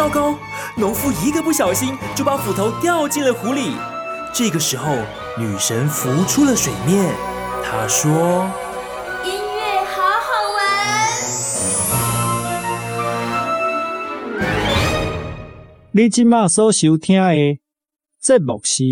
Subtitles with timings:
[0.00, 0.34] 糟糕！
[0.78, 3.76] 农夫一个不小心就把斧头掉进了湖里。
[4.32, 4.96] 这个时候，
[5.38, 7.14] 女神浮出了水面。
[7.62, 8.10] 她说
[9.26, 10.64] ：“音乐好好玩。”
[15.92, 17.58] 你今麦所收听的
[18.18, 18.82] 节目是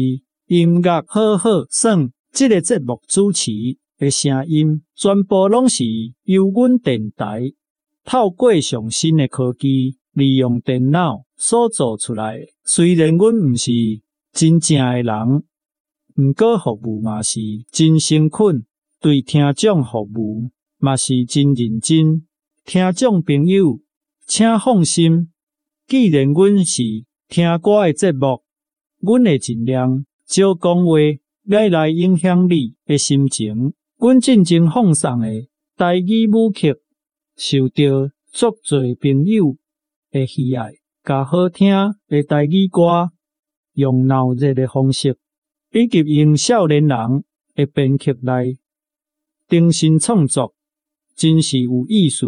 [0.48, 1.96] 音乐好好耍。
[2.34, 3.50] 这个节目主持
[3.98, 4.46] 的声。
[4.46, 5.84] 音全部拢是
[6.24, 7.54] 由阮电台
[8.04, 12.46] 透过上新的科技，利用电脑所做出来。
[12.64, 13.72] 虽然阮毋是
[14.32, 15.44] 真正的人，
[16.16, 18.52] 毋过服务嘛是真辛苦，
[19.00, 22.26] 对听众服务嘛是真认真。
[22.64, 23.80] 听众朋友，
[24.26, 25.30] 请放心，
[25.86, 26.82] 既然阮是
[27.28, 28.42] 听歌的节目，
[29.00, 30.92] 阮会尽量少讲话。
[31.44, 33.72] 来来影响你的心情。
[33.96, 36.76] 阮进前放送的台语舞曲，
[37.36, 39.56] 受到足侪朋友
[40.10, 40.72] 的喜爱。
[41.04, 41.72] 甲好听
[42.06, 43.10] 的台语歌，
[43.72, 45.16] 用闹热的方式，
[45.72, 48.56] 以及用少年人的编曲来
[49.48, 50.54] 重新创作，
[51.14, 52.26] 真是有意思。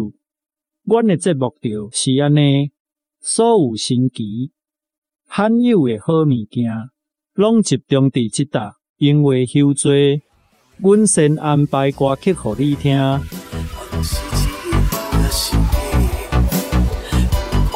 [0.83, 2.71] 阮的节目就是安尼，
[3.19, 4.51] 所有新奇、
[5.27, 6.71] 罕有的好物件，
[7.33, 8.77] 拢集中伫即搭。
[8.97, 10.21] 因为休罪，
[10.77, 12.99] 阮先安排歌曲给你听。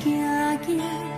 [0.00, 1.17] 不免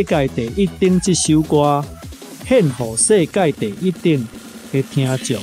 [0.00, 1.84] 世界第一等这首歌，
[2.48, 4.28] 献给世界第一等
[4.72, 5.36] 的听众。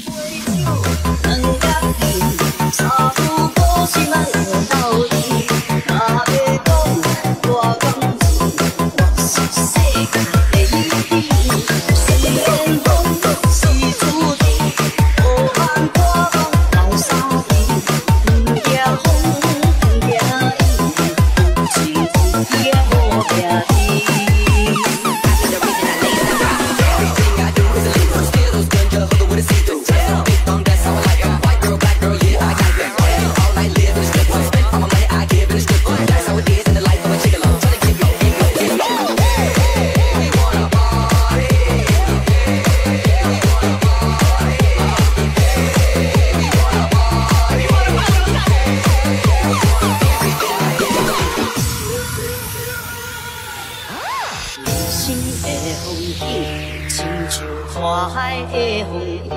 [57.89, 59.32] 大海的风涌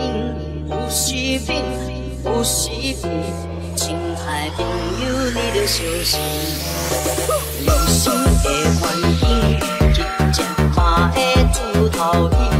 [0.69, 1.15] 有时
[1.47, 1.55] 猛
[2.25, 3.09] 有时平
[3.77, 6.19] 亲爱朋友你着小心。
[7.65, 8.83] 人生的环
[9.21, 9.23] 境
[9.95, 10.43] 乞食
[10.77, 11.21] 嘛的
[11.53, 12.60] 出头天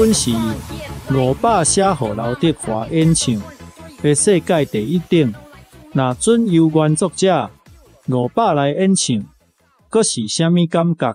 [0.00, 0.30] 本是
[1.10, 3.34] 五百写给刘德华演唱
[4.02, 5.34] 的世界第一等，
[5.92, 7.50] 那准由原作者
[8.08, 9.22] 五百来演唱，
[9.90, 11.14] 阁是虾米感觉？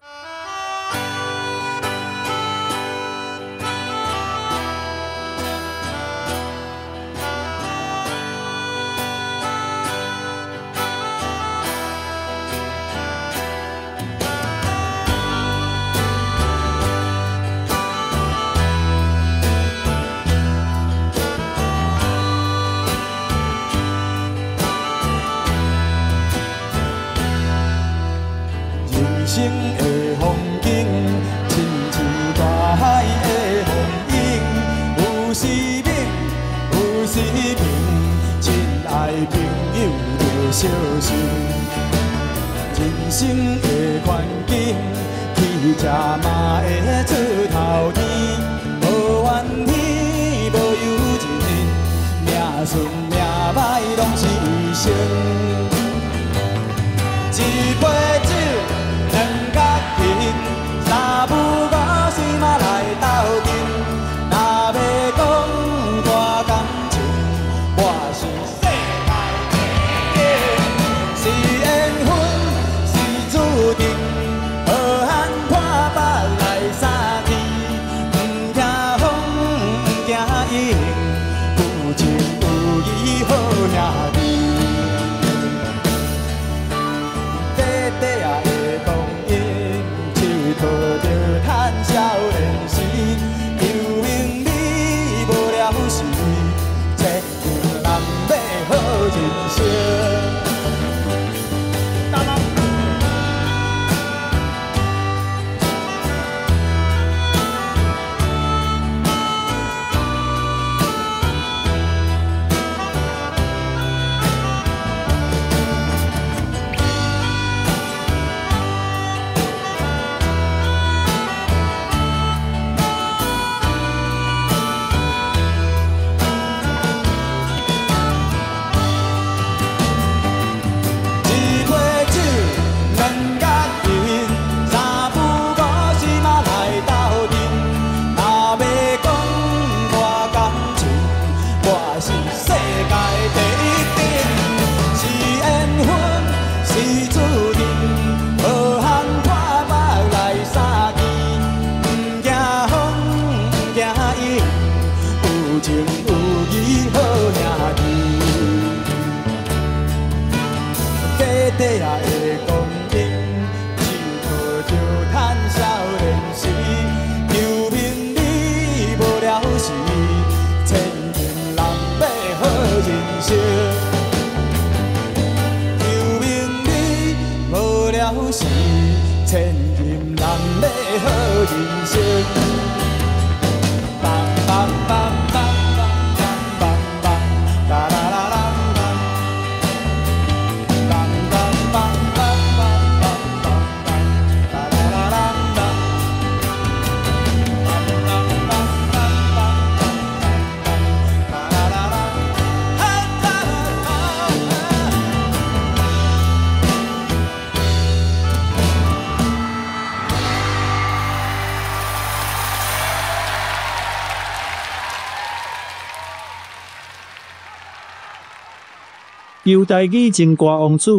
[219.46, 220.92] 犹太语情歌王子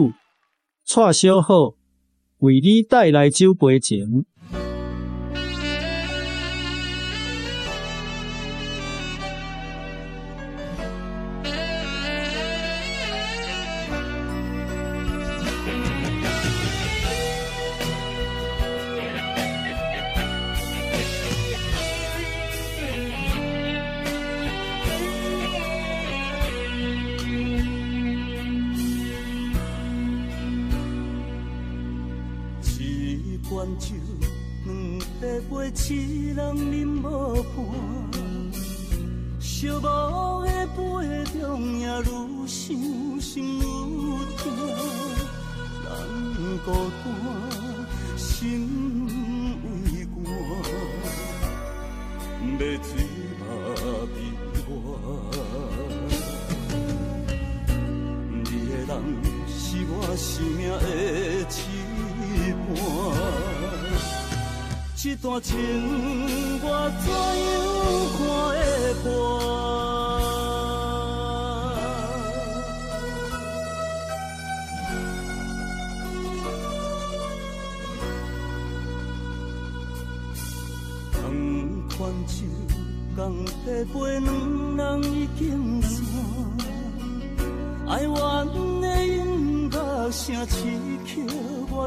[0.84, 1.74] 蔡小虎，
[2.38, 4.24] 为你带来酒杯情。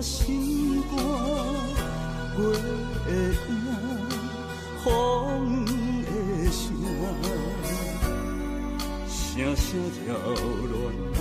[0.02, 0.98] 心肝，
[2.38, 2.42] 月
[3.06, 3.08] 的
[3.50, 3.52] 影，
[4.84, 4.88] 风
[5.66, 6.08] 的
[6.52, 6.64] 声，
[9.10, 9.20] 声
[9.58, 9.68] 声
[10.08, 10.74] 扰乱
[11.12, 11.18] 我。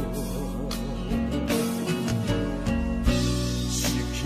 [3.69, 3.77] 失
[4.14, 4.17] 去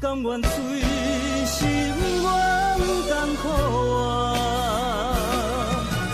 [0.00, 0.48] 甘愿醉
[1.46, 1.56] 心
[2.20, 2.26] 愿
[3.08, 3.42] 甘苦
[3.94, 4.02] 啊，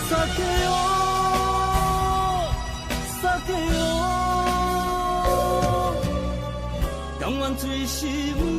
[0.07, 0.37] 撒开
[0.69, 0.90] 我。
[7.31, 8.50] 甘愿随心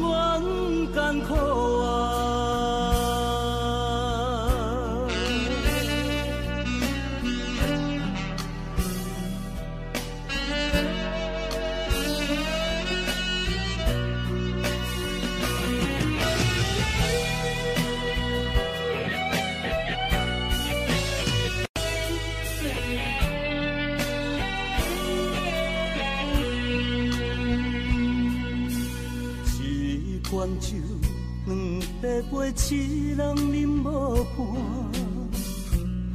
[33.14, 33.86] 人饮无
[34.24, 34.36] 伴。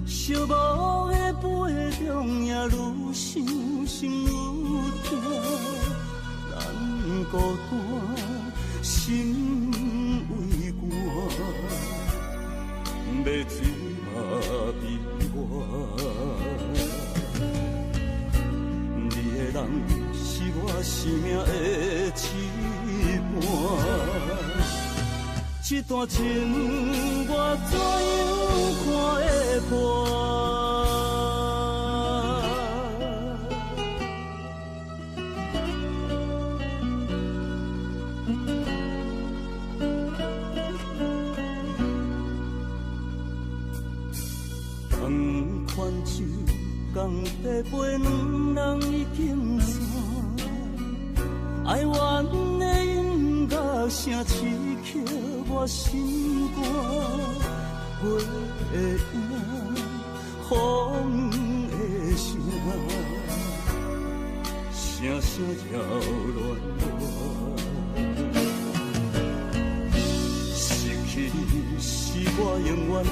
[0.06, 0.52] 寂寞
[1.10, 1.46] 的杯
[2.06, 2.78] 中，也愈
[3.14, 3.26] 想
[3.86, 4.28] 心愈
[5.06, 5.08] 痛。
[6.52, 6.56] 咱
[7.32, 7.34] 孤
[7.70, 7.74] 单，
[8.84, 9.72] 心
[10.30, 10.32] 为
[10.74, 10.78] 寒，
[13.24, 13.56] 要醉
[14.04, 14.16] 嘛
[14.82, 14.84] 比
[15.34, 15.36] 我。
[19.00, 19.58] 你的人
[20.14, 20.26] 是
[20.60, 20.92] 我生
[21.24, 21.40] 命的
[25.70, 26.24] 这段情
[27.28, 28.24] 我怎样
[28.86, 30.57] 看会破？
[60.50, 60.50] 风
[61.70, 61.74] 的
[62.16, 62.26] 声，
[64.74, 65.34] 声声
[65.72, 66.38] 扰乱
[66.90, 66.92] 我。
[70.56, 70.66] 失
[71.08, 71.38] 去你
[71.80, 71.90] 是
[72.38, 73.10] 我永远的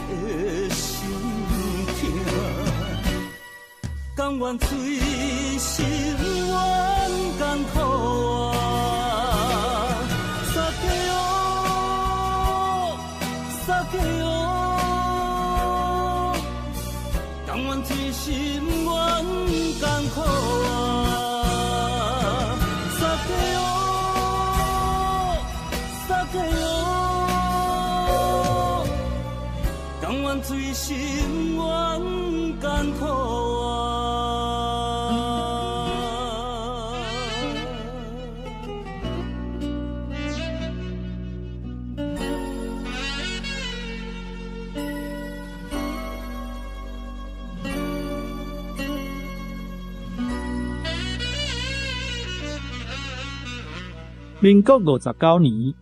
[54.45, 55.73] 民国五十九年，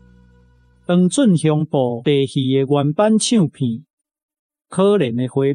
[0.85, 3.69] 黄俊雄部地戏的原版唱片
[4.69, 5.53] 《可怜的花蕊》，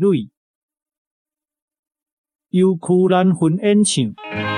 [2.50, 4.57] 由曲兰芬演唱。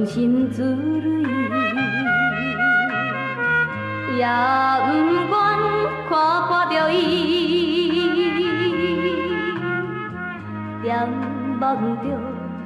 [0.00, 1.22] 了伤心之泪，
[4.16, 4.24] 也
[5.28, 5.58] 不愿
[6.08, 6.12] 看
[6.46, 6.98] 破着伊，
[10.82, 10.88] 在
[11.60, 12.06] 梦中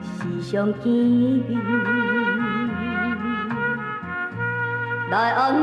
[0.03, 0.09] 时
[0.51, 1.51] 常见面，
[5.11, 5.63] 来安慰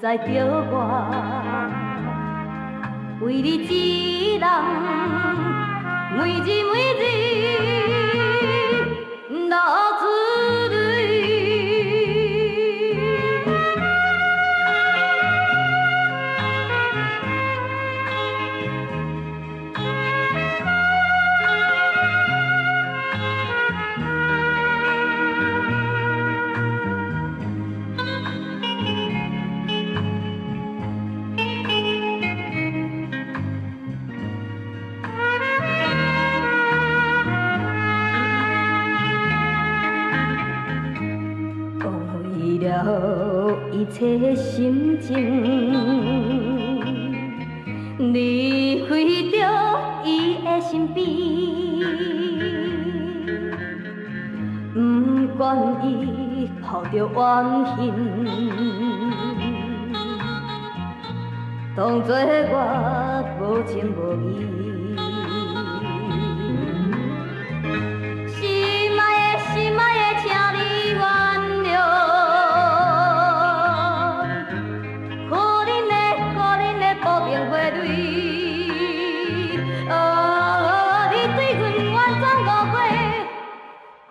[0.00, 0.72] 在着我
[3.20, 4.48] 为你一人，
[6.16, 7.02] 每日每日
[43.90, 45.16] 切心情，
[48.12, 48.88] 离开
[49.30, 49.36] 着
[50.04, 50.06] 伊
[50.44, 51.06] 的身边，
[54.74, 54.78] 不
[55.36, 55.40] 管
[55.82, 57.06] 伊抱着怨
[57.64, 57.76] 恨，
[61.76, 62.14] 当作
[62.50, 62.54] 我
[63.40, 63.98] 无情无
[64.38, 64.57] 义。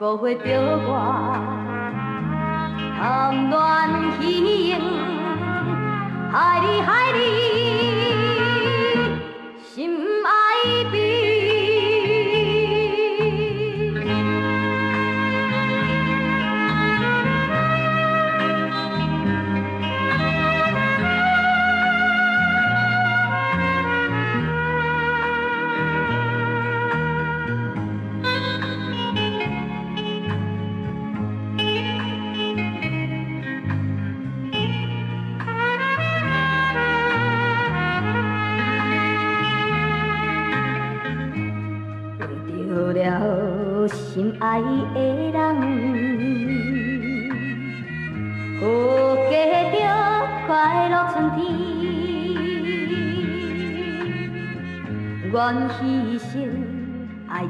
[0.07, 0.43] 误会着
[0.87, 0.89] 我，
[2.97, 3.57] 谈恋
[4.21, 4.79] 喜盈，
[6.31, 7.19] 害你害你，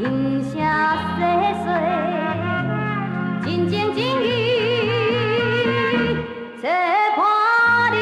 [0.00, 1.66] 轻声细细，
[3.44, 4.26] 真情真意
[6.58, 6.62] 切
[7.14, 7.20] 看
[7.92, 7.96] 你。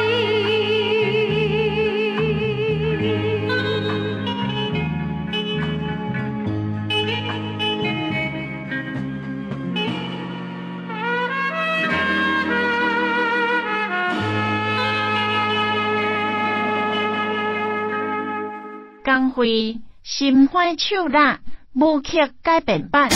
[19.03, 21.41] 江蕙心欢手辣
[21.73, 23.09] 舞曲改变版。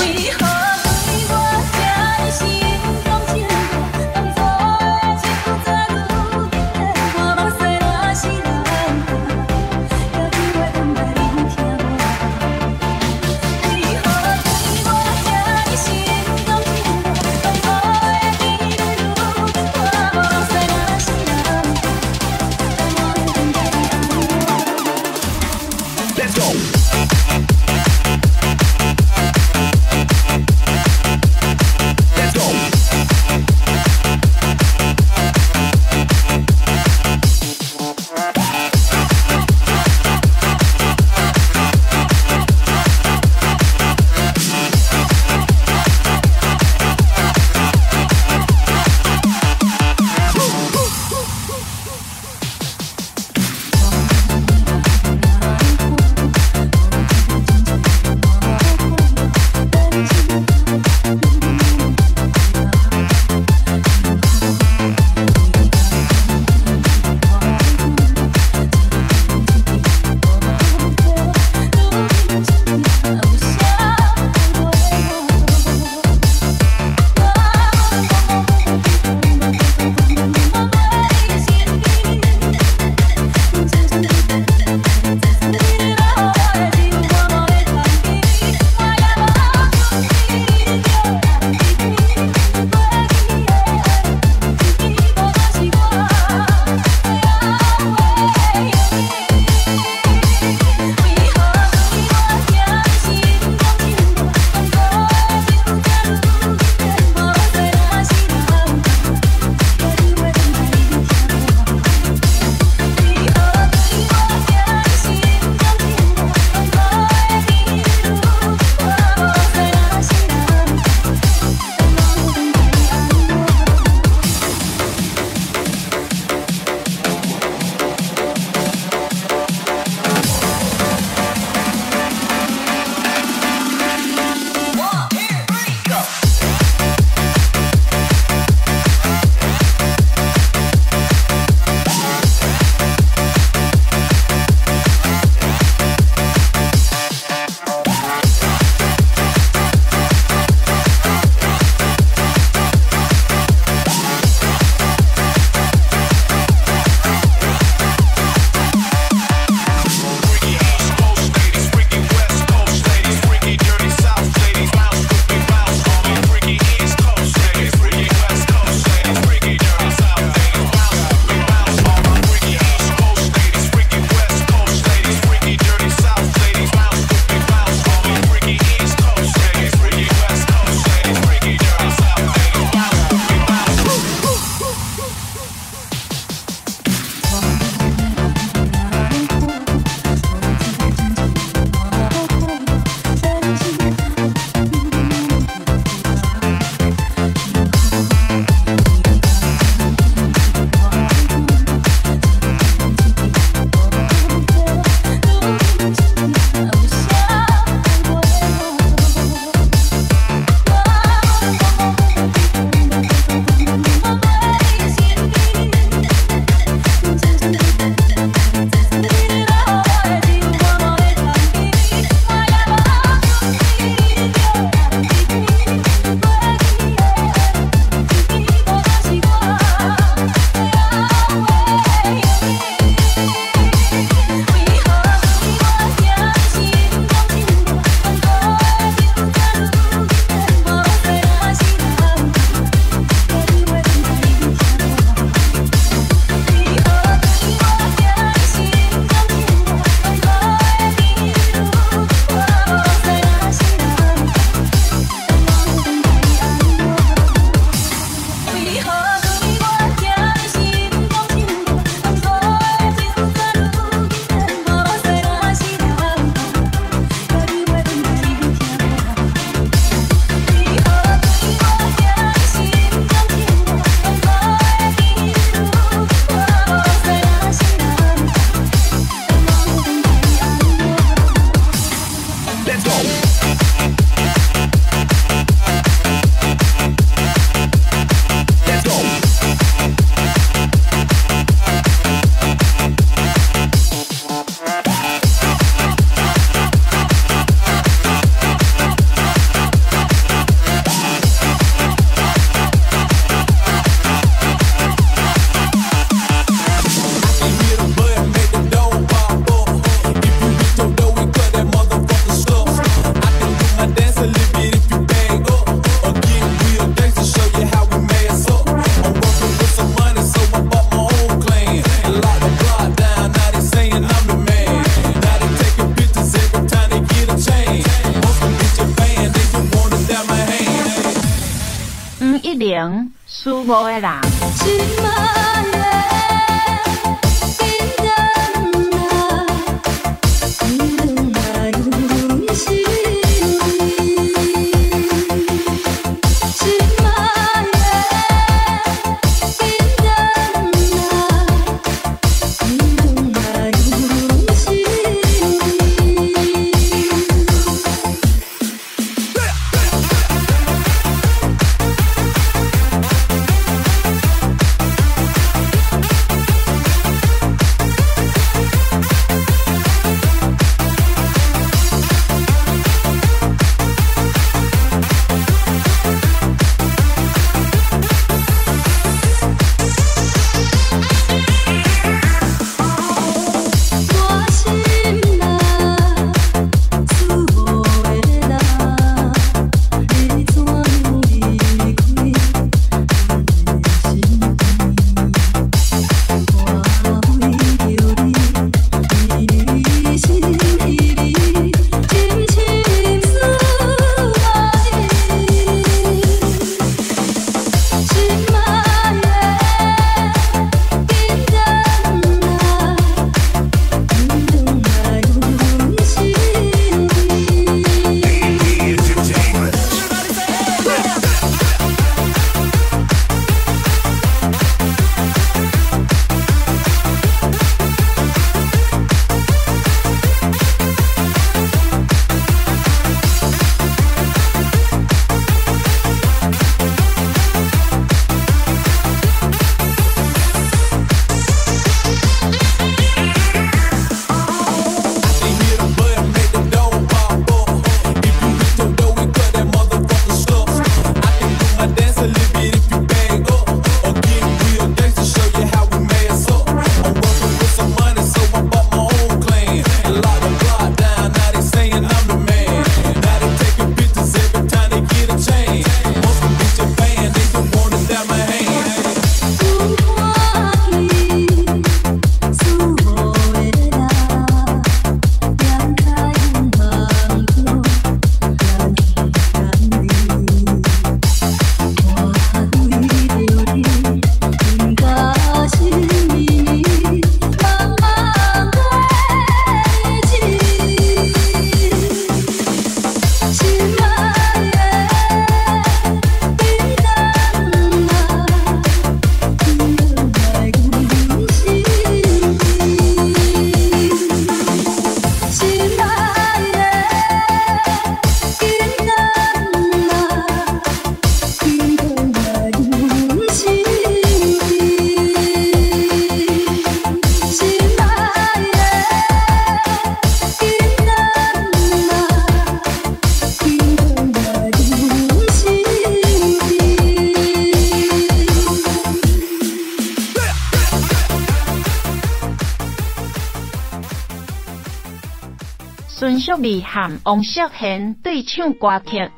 [536.94, 539.18] 和王锡贤对唱歌曲《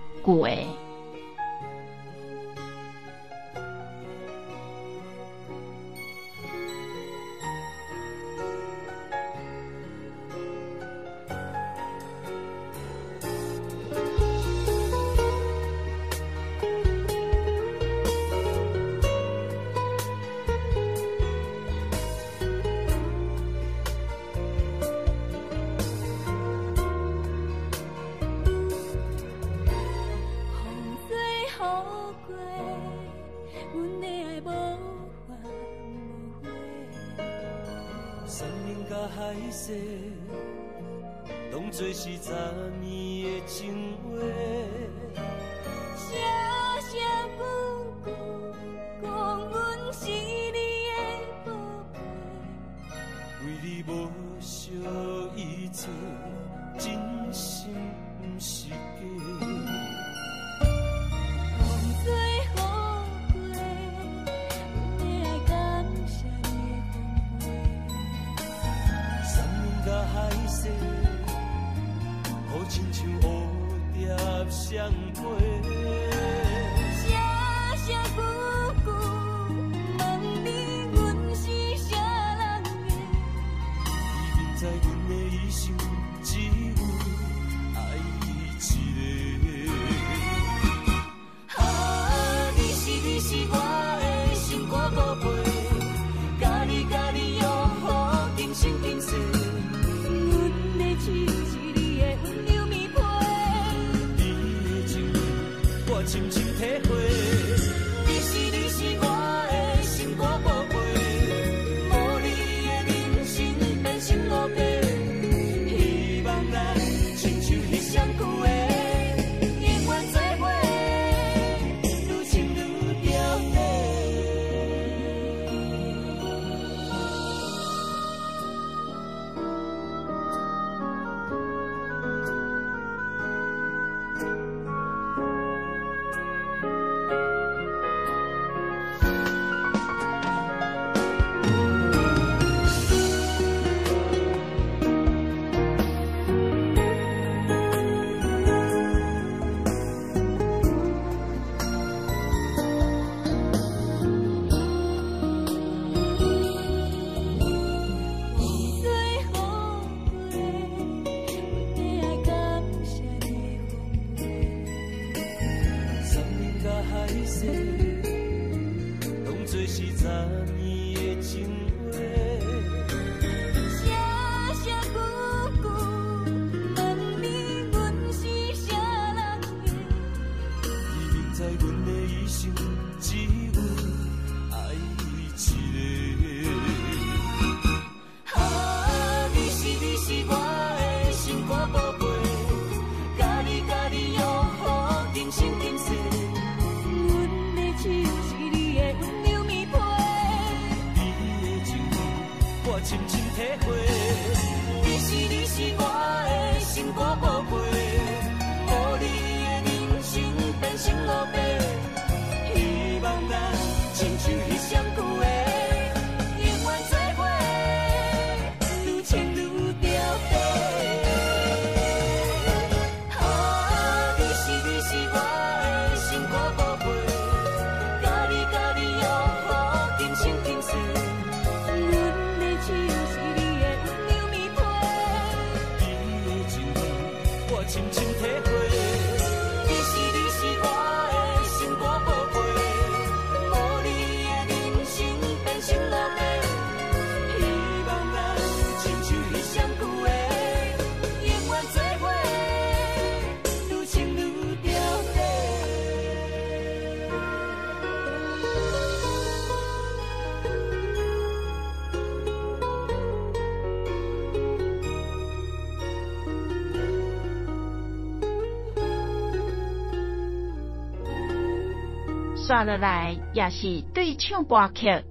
[272.48, 275.04] 接落来也是对唱歌曲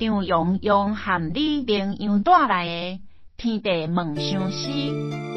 [0.00, 3.00] 张永勇和李冰冰带来的
[3.36, 5.31] 天地梦想诗。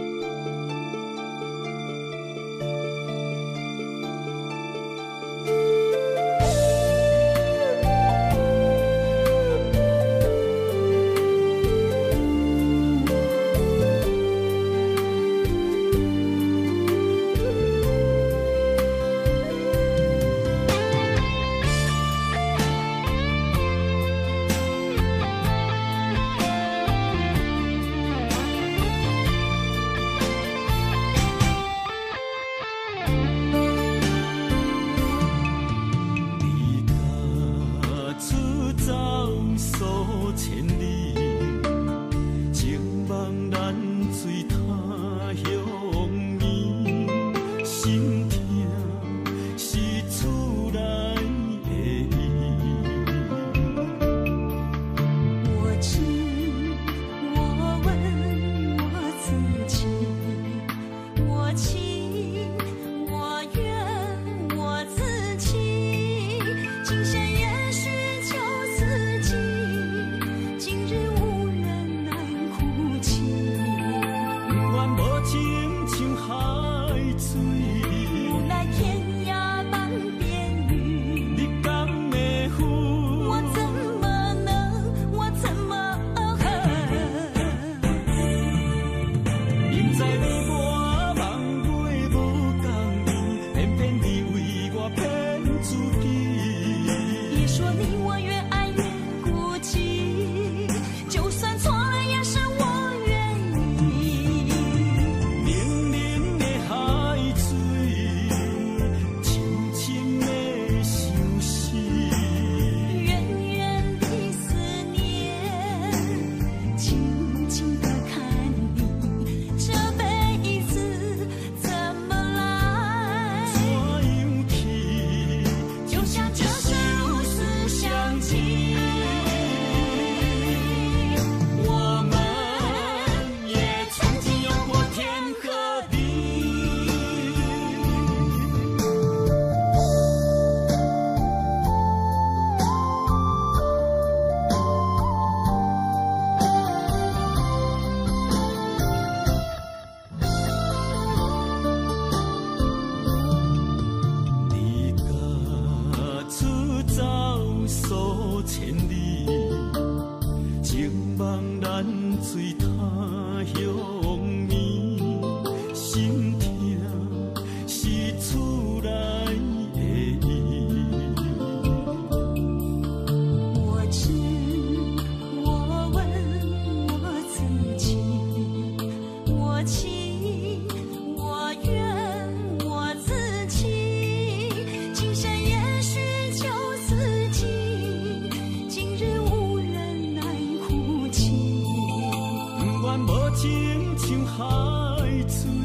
[193.36, 195.65] 亲像海水。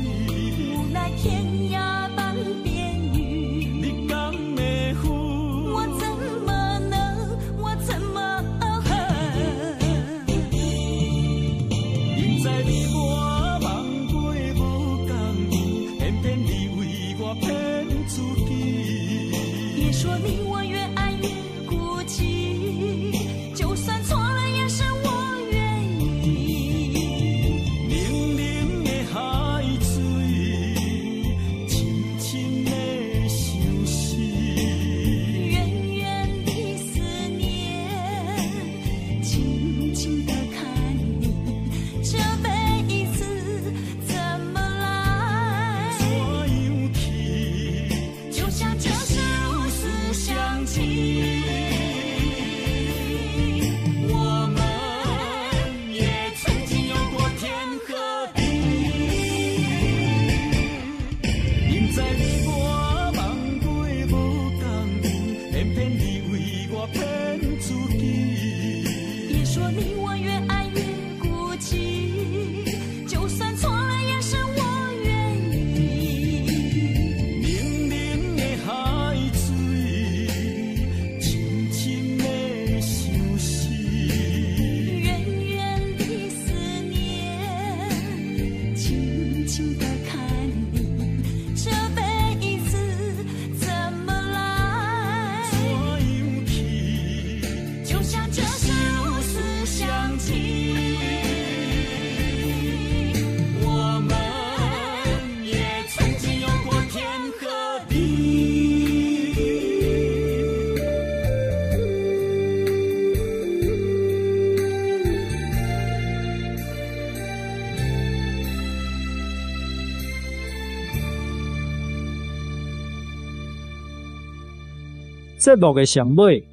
[125.50, 126.44] 节目的上尾，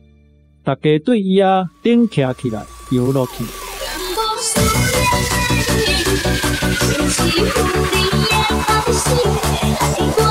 [0.63, 3.43] 大家对伊啊顶徛起来，摇落去。
[9.43, 10.25] 爱过，